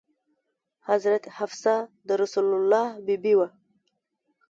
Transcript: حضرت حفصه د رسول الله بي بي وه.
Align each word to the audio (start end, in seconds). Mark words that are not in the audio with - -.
حضرت 0.89 1.23
حفصه 1.37 1.75
د 2.07 2.09
رسول 2.21 2.47
الله 2.57 2.85
بي 3.05 3.15
بي 3.23 3.33
وه. 3.39 3.47